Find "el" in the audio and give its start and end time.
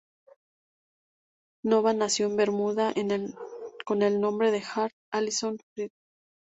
4.01-4.19